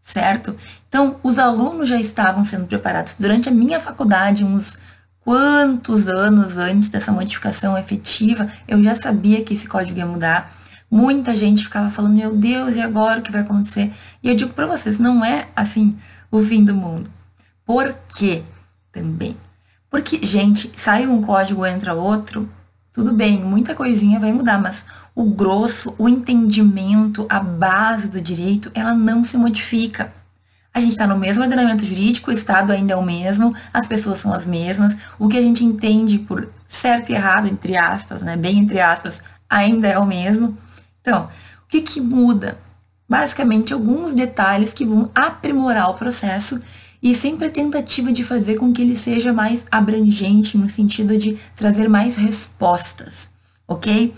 certo? 0.00 0.56
Então, 0.88 1.16
os 1.22 1.38
alunos 1.38 1.88
já 1.88 1.98
estavam 2.00 2.44
sendo 2.44 2.66
preparados 2.66 3.14
durante 3.18 3.48
a 3.48 3.52
minha 3.52 3.80
faculdade, 3.80 4.44
uns 4.44 4.76
quantos 5.28 6.08
anos 6.08 6.56
antes 6.56 6.88
dessa 6.88 7.12
modificação 7.12 7.76
efetiva, 7.76 8.50
eu 8.66 8.82
já 8.82 8.94
sabia 8.94 9.44
que 9.44 9.52
esse 9.52 9.68
código 9.68 9.98
ia 9.98 10.06
mudar. 10.06 10.56
Muita 10.90 11.36
gente 11.36 11.64
ficava 11.64 11.90
falando, 11.90 12.14
meu 12.14 12.34
Deus, 12.34 12.76
e 12.76 12.80
agora 12.80 13.20
o 13.20 13.22
que 13.22 13.30
vai 13.30 13.42
acontecer? 13.42 13.92
E 14.22 14.30
eu 14.30 14.34
digo 14.34 14.54
para 14.54 14.64
vocês, 14.64 14.98
não 14.98 15.22
é 15.22 15.48
assim 15.54 15.98
o 16.30 16.40
fim 16.40 16.64
do 16.64 16.74
mundo. 16.74 17.10
Por 17.62 17.94
quê? 18.16 18.42
Também. 18.90 19.36
Porque, 19.90 20.18
gente, 20.24 20.72
sai 20.74 21.06
um 21.06 21.20
código, 21.20 21.66
entra 21.66 21.92
outro, 21.92 22.48
tudo 22.90 23.12
bem, 23.12 23.38
muita 23.38 23.74
coisinha 23.74 24.18
vai 24.18 24.32
mudar, 24.32 24.58
mas 24.58 24.86
o 25.14 25.24
grosso, 25.24 25.94
o 25.98 26.08
entendimento, 26.08 27.26
a 27.28 27.38
base 27.38 28.08
do 28.08 28.18
direito, 28.18 28.70
ela 28.72 28.94
não 28.94 29.22
se 29.22 29.36
modifica. 29.36 30.10
A 30.78 30.80
gente 30.80 30.92
está 30.92 31.08
no 31.08 31.18
mesmo 31.18 31.42
ordenamento 31.42 31.84
jurídico, 31.84 32.30
o 32.30 32.32
Estado 32.32 32.70
ainda 32.70 32.92
é 32.92 32.96
o 32.96 33.02
mesmo, 33.02 33.52
as 33.74 33.88
pessoas 33.88 34.18
são 34.18 34.32
as 34.32 34.46
mesmas, 34.46 34.96
o 35.18 35.26
que 35.26 35.36
a 35.36 35.42
gente 35.42 35.64
entende 35.64 36.20
por 36.20 36.48
certo 36.68 37.10
e 37.10 37.16
errado, 37.16 37.48
entre 37.48 37.76
aspas, 37.76 38.22
né, 38.22 38.36
bem 38.36 38.58
entre 38.58 38.78
aspas, 38.78 39.20
ainda 39.50 39.88
é 39.88 39.98
o 39.98 40.06
mesmo. 40.06 40.56
Então, 41.00 41.24
o 41.24 41.68
que, 41.68 41.80
que 41.80 42.00
muda? 42.00 42.60
Basicamente, 43.08 43.72
alguns 43.72 44.14
detalhes 44.14 44.72
que 44.72 44.86
vão 44.86 45.10
aprimorar 45.16 45.90
o 45.90 45.94
processo 45.94 46.62
e 47.02 47.12
sempre 47.12 47.48
a 47.48 47.50
tentativa 47.50 48.12
de 48.12 48.22
fazer 48.22 48.54
com 48.54 48.72
que 48.72 48.80
ele 48.80 48.94
seja 48.94 49.32
mais 49.32 49.64
abrangente 49.72 50.56
no 50.56 50.68
sentido 50.68 51.18
de 51.18 51.36
trazer 51.56 51.88
mais 51.88 52.14
respostas, 52.14 53.28
ok? 53.66 54.14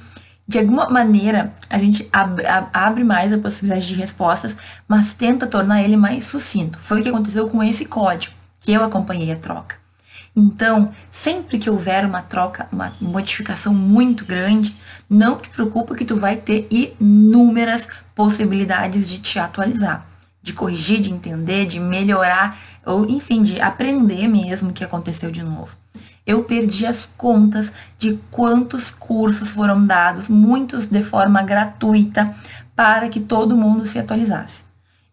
De 0.50 0.58
alguma 0.58 0.90
maneira, 0.90 1.54
a 1.70 1.78
gente 1.78 2.10
abre, 2.12 3.04
mais 3.04 3.32
a 3.32 3.38
possibilidade 3.38 3.86
de 3.86 3.94
respostas, 3.94 4.56
mas 4.88 5.14
tenta 5.14 5.46
tornar 5.46 5.80
ele 5.80 5.96
mais 5.96 6.24
sucinto. 6.24 6.76
Foi 6.76 6.98
o 6.98 7.02
que 7.04 7.08
aconteceu 7.08 7.48
com 7.48 7.62
esse 7.62 7.84
código, 7.84 8.34
que 8.58 8.72
eu 8.72 8.82
acompanhei 8.82 9.30
a 9.30 9.36
troca. 9.36 9.76
Então, 10.34 10.90
sempre 11.08 11.56
que 11.56 11.70
houver 11.70 12.04
uma 12.04 12.20
troca, 12.20 12.66
uma 12.72 12.96
modificação 13.00 13.72
muito 13.72 14.24
grande, 14.24 14.76
não 15.08 15.38
te 15.38 15.48
preocupa 15.50 15.94
que 15.94 16.04
tu 16.04 16.16
vai 16.16 16.34
ter 16.34 16.66
inúmeras 16.68 17.86
possibilidades 18.12 19.08
de 19.08 19.20
te 19.20 19.38
atualizar, 19.38 20.04
de 20.42 20.52
corrigir, 20.52 21.00
de 21.00 21.12
entender, 21.12 21.64
de 21.64 21.78
melhorar, 21.78 22.58
ou 22.84 23.08
enfim, 23.08 23.40
de 23.40 23.60
aprender 23.60 24.26
mesmo 24.26 24.70
o 24.70 24.72
que 24.72 24.82
aconteceu 24.82 25.30
de 25.30 25.44
novo. 25.44 25.76
Eu 26.30 26.44
perdi 26.44 26.86
as 26.86 27.10
contas 27.16 27.72
de 27.98 28.16
quantos 28.30 28.88
cursos 28.88 29.50
foram 29.50 29.84
dados, 29.84 30.28
muitos 30.28 30.86
de 30.86 31.02
forma 31.02 31.42
gratuita, 31.42 32.32
para 32.76 33.08
que 33.08 33.18
todo 33.18 33.56
mundo 33.56 33.84
se 33.84 33.98
atualizasse. 33.98 34.62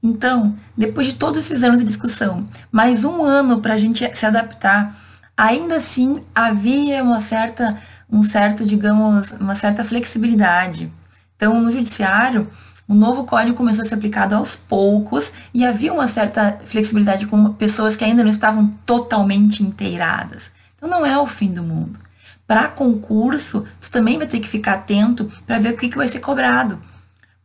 Então, 0.01 0.55
depois 0.77 1.07
de 1.07 1.15
todos 1.15 1.39
esses 1.39 1.63
anos 1.63 1.79
de 1.79 1.85
discussão, 1.85 2.47
mais 2.71 3.03
um 3.03 3.23
ano 3.23 3.59
para 3.61 3.73
a 3.73 3.77
gente 3.77 4.07
se 4.15 4.25
adaptar 4.27 4.95
ainda 5.35 5.77
assim 5.77 6.23
havia 6.35 7.03
uma 7.03 7.19
certa, 7.19 7.75
um 8.07 8.21
certo, 8.21 8.63
digamos, 8.63 9.31
uma 9.39 9.55
certa 9.55 9.83
flexibilidade. 9.83 10.93
Então, 11.35 11.59
no 11.59 11.71
judiciário, 11.71 12.47
o 12.87 12.93
novo 12.93 13.25
código 13.25 13.57
começou 13.57 13.81
a 13.81 13.85
ser 13.85 13.95
aplicado 13.95 14.33
aos 14.33 14.55
poucos 14.55 15.33
e 15.53 15.65
havia 15.65 15.93
uma 15.93 16.07
certa 16.07 16.57
flexibilidade 16.63 17.27
com 17.27 17.53
pessoas 17.53 17.97
que 17.97 18.05
ainda 18.05 18.23
não 18.23 18.29
estavam 18.29 18.73
totalmente 18.85 19.61
inteiradas. 19.61 20.51
Então, 20.75 20.87
não 20.87 21.05
é 21.05 21.17
o 21.17 21.25
fim 21.25 21.51
do 21.51 21.61
mundo. 21.61 21.99
Para 22.47 22.69
concurso, 22.69 23.65
tu 23.81 23.91
também 23.91 24.17
vai 24.17 24.25
ter 24.25 24.39
que 24.39 24.47
ficar 24.47 24.75
atento 24.75 25.29
para 25.45 25.59
ver 25.59 25.73
o 25.73 25.77
que, 25.77 25.89
que 25.89 25.97
vai 25.97 26.07
ser 26.07 26.19
cobrado. 26.19 26.81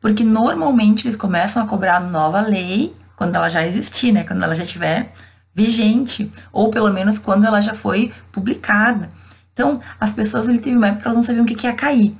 Porque 0.00 0.22
normalmente 0.22 1.06
eles 1.06 1.16
começam 1.16 1.60
a 1.60 1.66
cobrar 1.66 1.98
nova 1.98 2.40
lei 2.40 2.94
quando 3.16 3.34
ela 3.34 3.48
já 3.48 3.66
existir, 3.66 4.12
né? 4.12 4.22
Quando 4.22 4.44
ela 4.44 4.54
já 4.54 4.64
tiver 4.64 5.12
vigente, 5.52 6.30
ou 6.52 6.70
pelo 6.70 6.90
menos 6.92 7.18
quando 7.18 7.44
ela 7.44 7.60
já 7.60 7.74
foi 7.74 8.12
publicada. 8.30 9.10
Então, 9.52 9.80
as 9.98 10.12
pessoas, 10.12 10.46
ele 10.46 10.58
teve 10.58 10.76
uma 10.76 10.88
época 10.88 11.02
que 11.02 11.08
elas 11.08 11.16
não 11.16 11.24
sabiam 11.24 11.44
o 11.44 11.46
que, 11.46 11.54
que 11.54 11.66
ia 11.66 11.72
cair. 11.72 12.16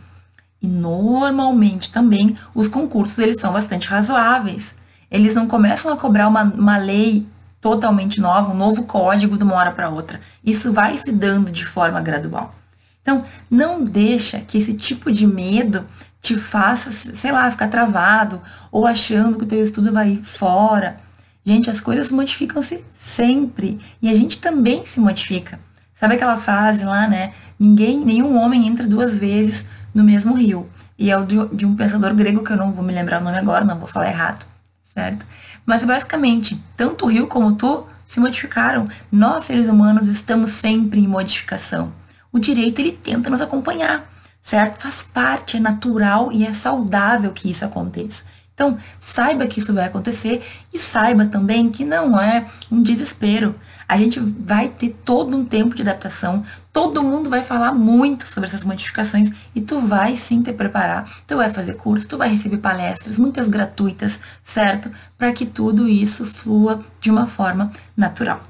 E 0.63 0.67
normalmente 0.69 1.91
também 1.91 2.37
os 2.55 2.69
concursos, 2.69 3.19
eles 3.19 3.41
são 3.41 3.53
bastante 3.53 3.89
razoáveis. 3.89 4.77
Eles 5.11 5.35
não 5.35 5.47
começam 5.47 5.93
a 5.93 5.97
cobrar 5.97 6.29
uma, 6.29 6.45
uma 6.45 6.77
lei 6.77 7.27
totalmente 7.61 8.21
nova, 8.21 8.53
um 8.53 8.57
novo 8.57 8.85
código 8.85 9.37
de 9.37 9.45
uma 9.45 9.55
hora 9.55 9.73
para 9.73 9.89
outra. 9.89 10.21
Isso 10.45 10.73
vai 10.73 10.97
se 10.97 11.13
dando 11.13 11.51
de 11.51 11.65
forma 11.65 12.01
gradual. 12.01 12.55
Então, 13.03 13.25
não 13.51 13.83
deixa 13.85 14.39
que 14.41 14.57
esse 14.57 14.73
tipo 14.73 15.11
de 15.11 15.27
medo 15.27 15.85
te 16.21 16.37
faça, 16.37 16.91
sei 16.93 17.33
lá, 17.33 17.51
ficar 17.51 17.69
travado 17.69 18.41
ou 18.71 18.87
achando 18.87 19.37
que 19.37 19.45
o 19.45 19.49
teu 19.49 19.61
estudo 19.61 19.93
vai 19.93 20.21
fora. 20.23 20.99
Gente, 21.45 21.69
as 21.69 21.81
coisas 21.81 22.13
modificam-se 22.13 22.85
sempre 22.93 23.81
e 24.01 24.09
a 24.09 24.15
gente 24.15 24.39
também 24.39 24.87
se 24.87 25.01
modifica. 25.01 25.59
Sabe 25.93 26.15
aquela 26.15 26.37
frase 26.37 26.85
lá, 26.85 27.09
né? 27.09 27.33
Ninguém, 27.59 28.05
nenhum 28.05 28.37
homem 28.37 28.67
entra 28.67 28.87
duas 28.87 29.17
vezes 29.17 29.67
no 29.95 30.05
mesmo 30.05 30.35
rio. 30.35 30.69
E 30.99 31.11
é 31.11 31.17
o 31.17 31.25
de, 31.25 31.67
um 31.67 31.75
pensador 31.75 32.15
grego 32.15 32.43
que 32.43 32.53
eu 32.53 32.57
não 32.57 32.73
vou 32.73 32.85
me 32.85 32.93
lembrar 32.93 33.21
o 33.21 33.25
nome 33.25 33.39
agora, 33.39 33.65
não 33.65 33.79
vou 33.79 33.89
falar 33.89 34.09
errado, 34.09 34.47
certo? 34.95 35.27
Mas 35.67 35.83
basicamente, 35.83 36.63
tanto 36.77 37.05
o 37.05 37.09
rio 37.09 37.27
como 37.27 37.53
tu 37.53 37.87
se 38.05 38.21
modificaram. 38.21 38.89
Nós, 39.11 39.45
seres 39.45 39.69
humanos, 39.69 40.09
estamos 40.09 40.51
sempre 40.51 41.01
em 41.01 41.09
modificação. 41.09 41.93
O 42.31 42.39
direito, 42.39 42.81
ele 42.81 42.93
tenta 42.93 43.31
nos 43.31 43.41
acompanhar, 43.41 44.11
certo? 44.41 44.81
Faz 44.81 45.03
parte, 45.03 45.57
é 45.57 45.61
natural 45.61 46.31
e 46.33 46.45
é 46.45 46.53
saudável 46.53 47.33
que 47.33 47.51
isso 47.51 47.65
aconteça. 47.65 48.25
Então, 48.63 48.79
saiba 49.01 49.45
que 49.49 49.59
isso 49.59 49.75
vai 49.75 49.87
acontecer 49.87 50.41
e 50.73 50.79
saiba 50.79 51.27
também 51.27 51.69
que 51.69 51.85
não 51.85 52.17
é 52.17 52.47
um 52.71 52.81
desespero. 52.81 53.57
A 53.89 53.97
gente 53.97 54.21
vai 54.21 54.69
ter 54.69 54.91
todo 55.05 55.37
um 55.37 55.45
tempo 55.45 55.75
de 55.75 55.83
adaptação, 55.83 56.45
todo 56.73 57.03
mundo 57.03 57.29
vai 57.29 57.43
falar 57.43 57.73
muito 57.73 58.25
sobre 58.25 58.49
essas 58.49 58.63
modificações 58.63 59.33
e 59.53 59.61
tu 59.61 59.81
vai 59.81 60.15
sim 60.15 60.43
te 60.43 60.53
preparar, 60.53 61.13
tu 61.27 61.37
vai 61.37 61.51
fazer 61.51 61.75
curso, 61.75 62.07
tu 62.07 62.17
vai 62.17 62.29
receber 62.29 62.59
palestras, 62.59 63.19
muitas 63.19 63.49
gratuitas, 63.49 64.21
certo? 64.45 64.93
Para 65.19 65.33
que 65.33 65.45
tudo 65.45 65.89
isso 65.89 66.25
flua 66.25 66.85
de 67.01 67.11
uma 67.11 67.27
forma 67.27 67.73
natural. 67.97 68.45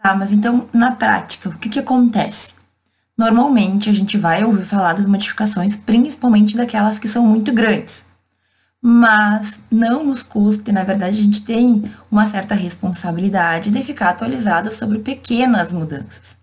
Tá, 0.00 0.14
mas 0.14 0.30
então, 0.30 0.68
na 0.72 0.92
prática, 0.92 1.48
o 1.48 1.58
que, 1.58 1.68
que 1.68 1.80
acontece? 1.80 2.52
Normalmente 3.18 3.90
a 3.90 3.92
gente 3.92 4.16
vai 4.16 4.44
ouvir 4.44 4.64
falar 4.64 4.92
das 4.92 5.06
modificações, 5.06 5.74
principalmente 5.74 6.56
daquelas 6.56 7.00
que 7.00 7.08
são 7.08 7.26
muito 7.26 7.52
grandes 7.52 8.03
mas 8.86 9.58
não 9.70 10.04
nos 10.04 10.22
custa, 10.22 10.70
na 10.70 10.84
verdade 10.84 11.18
a 11.18 11.22
gente 11.22 11.40
tem 11.40 11.90
uma 12.10 12.26
certa 12.26 12.54
responsabilidade 12.54 13.70
de 13.70 13.82
ficar 13.82 14.10
atualizado 14.10 14.70
sobre 14.70 14.98
pequenas 14.98 15.72
mudanças. 15.72 16.36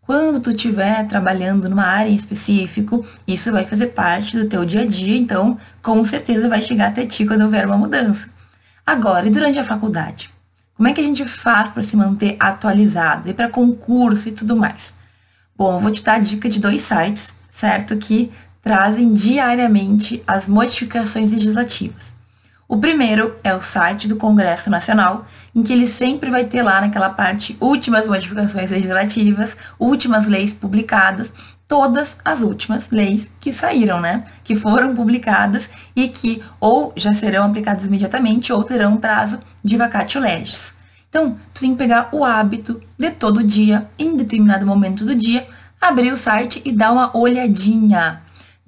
Quando 0.00 0.40
tu 0.40 0.52
estiver 0.52 1.06
trabalhando 1.06 1.68
numa 1.68 1.84
área 1.84 2.08
em 2.08 2.16
específico, 2.16 3.04
isso 3.28 3.52
vai 3.52 3.66
fazer 3.66 3.88
parte 3.88 4.38
do 4.38 4.48
teu 4.48 4.64
dia 4.64 4.80
a 4.80 4.86
dia, 4.86 5.18
então 5.18 5.58
com 5.82 6.02
certeza 6.02 6.48
vai 6.48 6.62
chegar 6.62 6.88
até 6.88 7.04
ti 7.04 7.26
quando 7.26 7.42
houver 7.42 7.66
uma 7.66 7.76
mudança. 7.76 8.30
Agora, 8.86 9.26
e 9.26 9.30
durante 9.30 9.58
a 9.58 9.64
faculdade? 9.64 10.30
Como 10.74 10.88
é 10.88 10.94
que 10.94 11.00
a 11.02 11.04
gente 11.04 11.26
faz 11.26 11.68
para 11.68 11.82
se 11.82 11.94
manter 11.94 12.38
atualizado 12.40 13.28
e 13.28 13.34
para 13.34 13.50
concurso 13.50 14.30
e 14.30 14.32
tudo 14.32 14.56
mais? 14.56 14.94
Bom, 15.54 15.74
eu 15.74 15.80
vou 15.80 15.90
te 15.90 16.02
dar 16.02 16.14
a 16.14 16.18
dica 16.18 16.48
de 16.48 16.58
dois 16.58 16.80
sites, 16.80 17.34
certo? 17.50 17.94
Que 17.98 18.32
trazem 18.62 19.12
diariamente 19.12 20.22
as 20.26 20.46
modificações 20.46 21.32
legislativas. 21.32 22.12
O 22.68 22.78
primeiro 22.78 23.34
é 23.44 23.54
o 23.54 23.60
site 23.60 24.08
do 24.08 24.16
Congresso 24.16 24.70
Nacional, 24.70 25.26
em 25.54 25.62
que 25.62 25.74
ele 25.74 25.86
sempre 25.86 26.30
vai 26.30 26.44
ter 26.44 26.62
lá 26.62 26.80
naquela 26.80 27.10
parte 27.10 27.54
últimas 27.60 28.06
modificações 28.06 28.70
legislativas, 28.70 29.54
últimas 29.78 30.26
leis 30.26 30.54
publicadas, 30.54 31.34
todas 31.68 32.16
as 32.24 32.40
últimas 32.40 32.88
leis 32.90 33.30
que 33.38 33.52
saíram, 33.52 34.00
né? 34.00 34.24
Que 34.42 34.56
foram 34.56 34.94
publicadas 34.94 35.68
e 35.94 36.08
que 36.08 36.42
ou 36.58 36.94
já 36.96 37.12
serão 37.12 37.44
aplicadas 37.44 37.84
imediatamente 37.84 38.52
ou 38.54 38.64
terão 38.64 38.96
prazo 38.96 39.38
de 39.62 39.76
vacatio 39.76 40.20
legis. 40.20 40.74
Então, 41.10 41.36
tu 41.52 41.60
tem 41.60 41.72
que 41.72 41.78
pegar 41.78 42.08
o 42.10 42.24
hábito 42.24 42.80
de 42.98 43.10
todo 43.10 43.44
dia, 43.44 43.86
em 43.98 44.16
determinado 44.16 44.64
momento 44.64 45.04
do 45.04 45.14
dia, 45.14 45.46
abrir 45.78 46.10
o 46.10 46.16
site 46.16 46.62
e 46.64 46.72
dar 46.72 46.90
uma 46.90 47.14
olhadinha 47.14 48.22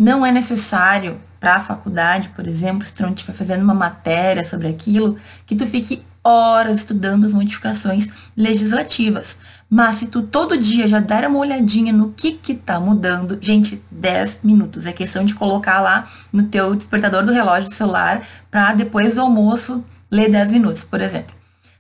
Não 0.05 0.27
é 0.27 0.31
necessário 0.31 1.19
para 1.41 1.55
a 1.55 1.61
faculdade, 1.61 2.29
por 2.37 2.47
exemplo, 2.47 2.85
se 2.85 2.93
tu 2.93 3.03
não 3.03 3.15
estiver 3.15 3.33
fazendo 3.33 3.63
uma 3.63 3.73
matéria 3.73 4.45
sobre 4.45 4.69
aquilo, 4.69 5.17
que 5.47 5.57
tu 5.57 5.67
fique 5.67 6.05
horas 6.23 6.81
estudando 6.81 7.25
as 7.25 7.33
modificações 7.33 8.11
legislativas. 8.37 9.39
Mas 9.67 9.97
se 9.97 10.07
tu 10.09 10.21
todo 10.21 10.59
dia 10.59 10.87
já 10.87 11.01
der 11.01 11.27
uma 11.27 11.39
olhadinha 11.39 11.91
no 11.91 12.13
que 12.13 12.33
que 12.33 12.55
tá 12.55 12.79
mudando, 12.79 13.39
gente, 13.41 13.83
10 13.91 14.41
minutos. 14.45 14.85
É 14.85 14.93
questão 14.93 15.25
de 15.25 15.35
colocar 15.35 15.81
lá 15.81 16.07
no 16.31 16.43
teu 16.43 16.75
despertador 16.75 17.25
do 17.25 17.33
relógio 17.33 17.71
do 17.71 17.75
celular 17.75 18.29
para 18.51 18.75
depois 18.75 19.15
do 19.15 19.23
almoço 19.23 19.83
ler 20.11 20.31
10 20.31 20.51
minutos, 20.51 20.85
por 20.85 21.01
exemplo. 21.01 21.35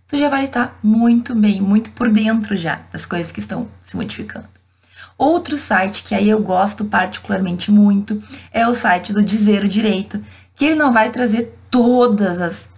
Tu 0.08 0.16
já 0.16 0.30
vai 0.30 0.44
estar 0.44 0.78
muito 0.82 1.34
bem, 1.34 1.60
muito 1.60 1.90
por 1.90 2.10
dentro 2.10 2.56
já 2.56 2.80
das 2.90 3.04
coisas 3.04 3.30
que 3.30 3.40
estão 3.40 3.68
se 3.82 3.94
modificando. 3.94 4.63
Outro 5.16 5.56
site 5.56 6.02
que 6.02 6.14
aí 6.14 6.28
eu 6.28 6.40
gosto 6.40 6.84
particularmente 6.84 7.70
muito 7.70 8.22
é 8.52 8.66
o 8.66 8.74
site 8.74 9.12
do 9.12 9.22
Dizer 9.22 9.64
o 9.64 9.68
Direito, 9.68 10.22
que 10.56 10.64
ele 10.64 10.74
não 10.74 10.92
vai 10.92 11.10
trazer 11.10 11.56
todas 11.70 12.40
as 12.40 12.68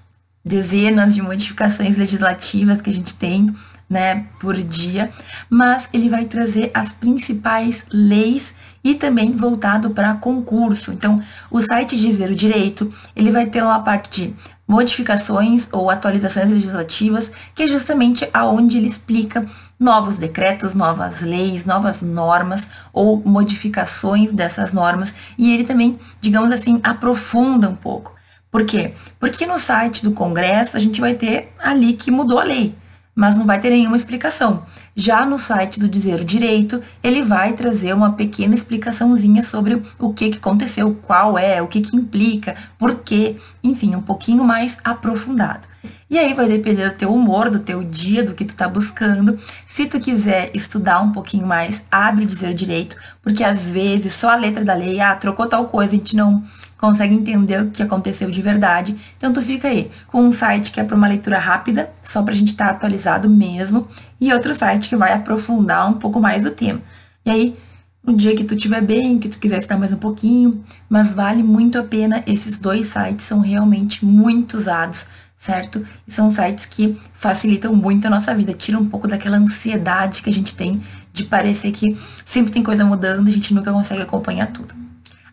dezenas 0.45 1.15
de 1.15 1.23
modificações 1.23 1.97
legislativas 1.97 2.81
que 2.81 2.91
a 2.91 2.93
gente 2.93 3.15
tem, 3.15 3.55
né, 3.89 4.27
por 4.41 4.57
dia, 4.57 5.11
mas 5.49 5.89
ele 5.93 6.09
vai 6.09 6.25
trazer 6.25 6.71
as 6.75 6.93
principais 6.93 7.85
leis 7.93 8.55
e 8.83 8.95
também 8.95 9.33
voltado 9.33 9.91
para 9.91 10.15
concurso. 10.15 10.93
Então, 10.93 11.21
o 11.51 11.61
site 11.63 11.97
Dizer 11.97 12.31
o 12.31 12.35
Direito, 12.35 12.93
ele 13.15 13.33
vai 13.33 13.47
ter 13.47 13.63
uma 13.63 13.81
parte 13.81 14.11
de 14.11 14.37
modificações 14.67 15.69
ou 15.71 15.91
atualizações 15.91 16.51
legislativas, 16.51 17.31
que 17.55 17.63
é 17.63 17.67
justamente 17.67 18.29
aonde 18.33 18.79
ele 18.79 18.89
explica 18.89 19.47
novos 19.79 20.17
decretos, 20.17 20.75
novas 20.75 21.21
leis, 21.21 21.65
novas 21.65 22.03
normas 22.03 22.67
ou 22.93 23.23
modificações 23.25 24.33
dessas 24.33 24.73
normas, 24.73 25.15
e 25.39 25.53
ele 25.53 25.65
também, 25.65 25.99
digamos 26.21 26.51
assim, 26.51 26.81
aprofunda 26.83 27.69
um 27.69 27.77
pouco. 27.77 28.15
Por 28.51 28.65
quê? 28.65 28.95
Porque 29.21 29.47
no 29.47 29.59
site 29.59 30.03
do 30.03 30.13
Congresso 30.13 30.77
a 30.77 30.81
gente 30.81 31.01
vai 31.01 31.15
ter 31.15 31.53
ali 31.59 31.93
que 31.93 32.11
mudou 32.11 32.39
a 32.39 32.45
lei 32.45 32.75
mas 33.17 33.35
não 33.35 33.47
vai 33.47 33.59
ter 33.59 33.71
nenhuma 33.71 33.97
explicação. 33.97 34.67
Já 34.95 35.25
no 35.25 35.39
site 35.39 35.81
do 35.81 35.89
Dizer 35.89 36.21
o 36.21 36.25
Direito, 36.25 36.83
ele 37.03 37.23
vai 37.23 37.55
trazer 37.55 37.95
uma 37.95 38.13
pequena 38.13 38.55
explicaçãozinha 38.55 39.43
sobre 39.43 39.83
o 39.99 40.13
que, 40.13 40.31
que 40.31 40.39
aconteceu, 40.39 40.95
qual 41.03 41.39
é, 41.39 41.63
o 41.63 41.67
que, 41.67 41.81
que 41.81 41.97
implica, 41.97 42.55
por 42.79 42.97
quê, 42.97 43.37
enfim, 43.65 43.95
um 43.95 44.03
pouquinho 44.03 44.45
mais 44.45 44.79
aprofundado. 44.85 45.67
E 46.09 46.19
aí 46.19 46.35
vai 46.35 46.47
depender 46.47 46.91
do 46.91 46.97
teu 46.97 47.13
humor, 47.13 47.51
do 47.51 47.59
teu 47.59 47.83
dia, 47.83 48.23
do 48.23 48.35
que 48.35 48.45
tu 48.45 48.55
tá 48.55 48.69
buscando. 48.69 49.39
Se 49.67 49.87
tu 49.87 49.99
quiser 49.99 50.51
estudar 50.55 51.01
um 51.01 51.11
pouquinho 51.11 51.47
mais, 51.47 51.83
abre 51.91 52.25
o 52.25 52.27
Dizer 52.27 52.51
o 52.51 52.55
Direito, 52.55 52.97
porque 53.23 53.43
às 53.43 53.67
vezes 53.67 54.13
só 54.13 54.31
a 54.31 54.37
letra 54.37 54.65
da 54.65 54.75
lei, 54.75 55.01
ah, 55.01 55.15
trocou 55.15 55.49
tal 55.49 55.65
coisa, 55.67 55.95
a 55.95 55.97
gente 55.97 56.17
não 56.17 56.45
consegue 56.79 57.15
entender 57.15 57.63
o 57.63 57.71
que 57.71 57.83
aconteceu 57.83 58.31
de 58.31 58.43
verdade. 58.43 58.97
Então 59.17 59.33
tu 59.33 59.43
fica 59.43 59.69
aí 59.69 59.91
com 60.07 60.23
um 60.23 60.31
site 60.31 60.71
que 60.71 60.81
é 60.81 60.85
para 60.85 60.97
uma 60.97 61.09
leitura 61.09 61.39
rápida, 61.39 61.91
só 62.03 62.23
para 62.23 62.33
a 62.33 62.37
gente 62.37 62.53
estar 62.53 62.67
tá 62.67 62.71
atualizado 62.73 63.29
mesmo, 63.29 63.89
e 64.21 64.33
outro 64.33 64.55
site 64.55 64.89
que 64.89 64.97
vai 64.97 65.13
aprofundar 65.13 65.89
um 65.89 65.95
pouco 65.95 66.21
mais 66.21 66.45
o 66.45 66.51
tema. 66.51 66.81
E 67.25 67.31
aí, 67.31 67.57
no 68.05 68.15
dia 68.15 68.37
que 68.37 68.45
tu 68.45 68.55
estiver 68.55 68.81
bem, 68.81 69.19
que 69.19 69.29
tu 69.29 69.39
quiser 69.39 69.59
estudar 69.59 69.79
mais 69.79 69.93
um 69.93 69.97
pouquinho, 69.97 70.65
mas 70.89 71.11
vale 71.11 71.43
muito 71.43 71.79
a 71.79 71.83
pena, 71.83 72.23
esses 72.27 72.57
dois 72.57 72.87
sites 72.87 73.27
são 73.27 73.41
realmente 73.41 74.05
muito 74.05 74.57
usados, 74.57 75.07
certo? 75.37 75.85
E 76.07 76.13
são 76.13 76.31
sites 76.31 76.67
que 76.67 76.97
facilitam 77.13 77.75
muito 77.75 78.07
a 78.07 78.11
nossa 78.11 78.33
vida, 78.33 78.53
tiram 78.53 78.81
um 78.81 78.89
pouco 78.89 79.09
daquela 79.09 79.37
ansiedade 79.37 80.23
que 80.23 80.31
a 80.31 80.33
gente 80.33 80.55
tem 80.55 80.81
de 81.13 81.25
parecer 81.25 81.73
que 81.73 81.97
sempre 82.25 82.53
tem 82.53 82.63
coisa 82.63 82.85
mudando, 82.85 83.27
a 83.27 83.31
gente 83.31 83.53
nunca 83.53 83.73
consegue 83.73 84.03
acompanhar 84.03 84.47
tudo. 84.53 84.86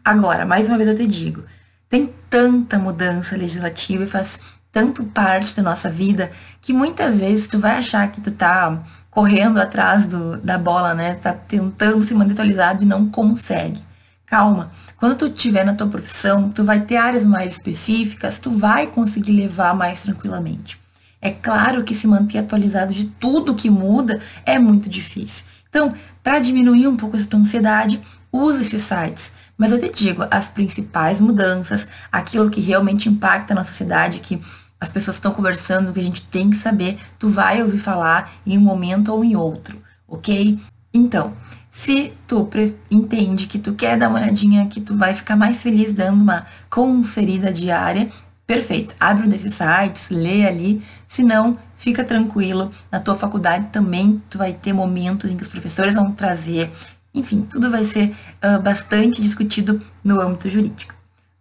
Agora, 0.03 0.45
mais 0.45 0.67
uma 0.67 0.77
vez 0.77 0.89
eu 0.89 0.95
te 0.95 1.07
digo, 1.07 1.45
tem 1.87 2.13
tanta 2.29 2.77
mudança 2.77 3.37
legislativa 3.37 4.03
e 4.03 4.07
faz 4.07 4.39
tanto 4.71 5.03
parte 5.05 5.55
da 5.55 5.63
nossa 5.63 5.89
vida 5.89 6.31
que 6.61 6.73
muitas 6.73 7.17
vezes 7.17 7.47
tu 7.47 7.59
vai 7.59 7.77
achar 7.77 8.11
que 8.11 8.19
tu 8.19 8.31
tá 8.31 8.83
correndo 9.09 9.59
atrás 9.59 10.07
do, 10.07 10.37
da 10.37 10.57
bola, 10.57 10.93
né? 10.93 11.15
Tá 11.15 11.31
tentando 11.31 12.01
se 12.01 12.13
manter 12.15 12.33
atualizado 12.33 12.83
e 12.83 12.87
não 12.87 13.09
consegue. 13.09 13.81
Calma. 14.25 14.71
Quando 14.97 15.15
tu 15.15 15.27
estiver 15.27 15.63
na 15.63 15.75
tua 15.75 15.87
profissão, 15.87 16.49
tu 16.49 16.63
vai 16.63 16.81
ter 16.81 16.97
áreas 16.97 17.23
mais 17.23 17.53
específicas, 17.53 18.39
tu 18.39 18.49
vai 18.49 18.87
conseguir 18.87 19.33
levar 19.33 19.75
mais 19.75 20.01
tranquilamente. 20.01 20.79
É 21.21 21.29
claro 21.29 21.83
que 21.83 21.93
se 21.93 22.07
manter 22.07 22.39
atualizado 22.39 22.93
de 22.93 23.05
tudo 23.05 23.55
que 23.55 23.69
muda 23.69 24.19
é 24.45 24.57
muito 24.57 24.89
difícil. 24.89 25.45
Então, 25.69 25.93
para 26.21 26.39
diminuir 26.39 26.87
um 26.87 26.97
pouco 26.97 27.15
essa 27.15 27.27
tua 27.27 27.39
ansiedade, 27.39 28.01
usa 28.31 28.61
esses 28.61 28.81
sites. 28.81 29.31
Mas 29.57 29.71
eu 29.71 29.79
te 29.79 29.89
digo, 29.89 30.25
as 30.31 30.49
principais 30.49 31.21
mudanças, 31.21 31.87
aquilo 32.11 32.49
que 32.49 32.61
realmente 32.61 33.09
impacta 33.09 33.53
na 33.53 33.63
sociedade, 33.63 34.19
que 34.19 34.41
as 34.79 34.89
pessoas 34.89 35.15
estão 35.15 35.31
conversando, 35.31 35.93
que 35.93 35.99
a 35.99 36.03
gente 36.03 36.23
tem 36.23 36.49
que 36.49 36.57
saber, 36.57 36.97
tu 37.17 37.29
vai 37.29 37.61
ouvir 37.61 37.77
falar 37.77 38.31
em 38.45 38.57
um 38.57 38.61
momento 38.61 39.13
ou 39.13 39.23
em 39.23 39.35
outro, 39.35 39.81
ok? 40.07 40.59
Então, 40.93 41.33
se 41.71 42.13
tu 42.27 42.47
entende 42.91 43.47
que 43.47 43.57
tu 43.57 43.73
quer 43.73 43.97
dar 43.97 44.09
uma 44.09 44.19
olhadinha, 44.19 44.67
que 44.67 44.79
tu 44.79 44.95
vai 44.95 45.15
ficar 45.15 45.35
mais 45.35 45.63
feliz 45.63 45.91
dando 45.91 46.21
uma 46.21 46.45
conferida 46.69 47.51
diária, 47.51 48.11
perfeito. 48.45 48.93
Abre 48.99 49.25
um 49.25 49.29
desses 49.29 49.55
sites, 49.55 50.09
lê 50.09 50.45
ali. 50.45 50.83
Se 51.07 51.23
não, 51.23 51.57
fica 51.75 52.03
tranquilo. 52.03 52.71
Na 52.91 52.99
tua 52.99 53.15
faculdade 53.15 53.69
também 53.71 54.21
tu 54.29 54.37
vai 54.37 54.53
ter 54.53 54.71
momentos 54.71 55.31
em 55.31 55.35
que 55.35 55.43
os 55.43 55.49
professores 55.49 55.95
vão 55.95 56.11
trazer 56.11 56.71
enfim, 57.13 57.41
tudo 57.41 57.69
vai 57.69 57.85
ser 57.85 58.15
uh, 58.43 58.61
bastante 58.61 59.21
discutido 59.21 59.81
no 60.03 60.19
âmbito 60.19 60.49
jurídico, 60.49 60.93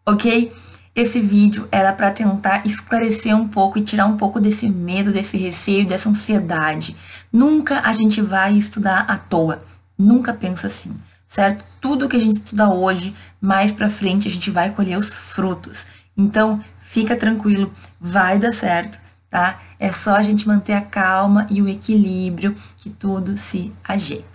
ok? 0.07 0.53
Esse 0.95 1.21
vídeo 1.21 1.67
era 1.73 1.91
para 1.91 2.11
tentar 2.11 2.67
esclarecer 2.67 3.35
um 3.35 3.49
pouco 3.49 3.79
e 3.79 3.83
tirar 3.83 4.05
um 4.05 4.19
pouco 4.19 4.39
desse 4.39 4.69
medo, 4.69 5.11
desse 5.11 5.39
receio, 5.39 5.87
dessa 5.87 6.11
ansiedade. 6.11 6.95
Nunca 7.33 7.81
a 7.81 7.95
gente 7.95 8.21
vai 8.21 8.53
estudar 8.53 9.07
à 9.09 9.17
toa. 9.17 9.65
Nunca 9.97 10.35
pensa 10.35 10.67
assim, 10.67 10.95
certo? 11.27 11.65
Tudo 11.81 12.09
que 12.09 12.17
a 12.17 12.21
gente 12.21 12.35
estuda 12.35 12.69
hoje, 12.69 13.15
mais 13.41 13.73
para 13.73 13.89
frente 13.89 14.29
a 14.29 14.31
gente 14.31 14.51
vai 14.51 14.71
colher 14.71 14.99
os 14.99 15.15
frutos. 15.15 15.87
Então, 16.15 16.63
fica 16.79 17.17
tranquilo, 17.17 17.73
vai 17.99 18.39
dar 18.39 18.53
certo, 18.53 18.99
tá? 19.31 19.63
É 19.79 19.91
só 19.91 20.15
a 20.15 20.23
gente 20.23 20.47
manter 20.47 20.75
a 20.75 20.83
calma 20.83 21.47
e 21.49 21.63
o 21.63 21.69
equilíbrio 21.69 22.55
que 22.77 22.91
tudo 22.91 23.35
se 23.39 23.73
ajeita. 23.83 24.32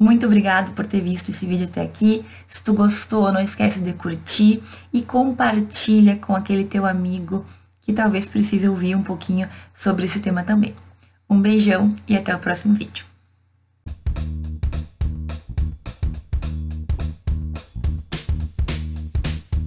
Muito 0.00 0.24
obrigado 0.24 0.72
por 0.72 0.86
ter 0.86 1.02
visto 1.02 1.30
esse 1.30 1.44
vídeo 1.44 1.66
até 1.66 1.82
aqui. 1.82 2.24
Se 2.48 2.64
tu 2.64 2.72
gostou, 2.72 3.30
não 3.30 3.38
esquece 3.38 3.80
de 3.80 3.92
curtir 3.92 4.62
e 4.90 5.02
compartilha 5.02 6.16
com 6.16 6.34
aquele 6.34 6.64
teu 6.64 6.86
amigo 6.86 7.44
que 7.82 7.92
talvez 7.92 8.26
precise 8.26 8.66
ouvir 8.66 8.94
um 8.94 9.02
pouquinho 9.02 9.46
sobre 9.74 10.06
esse 10.06 10.18
tema 10.18 10.42
também. 10.42 10.74
Um 11.28 11.38
beijão 11.38 11.94
e 12.08 12.16
até 12.16 12.34
o 12.34 12.38
próximo 12.38 12.72
vídeo. 12.72 13.09